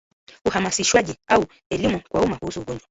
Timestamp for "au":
1.27-1.45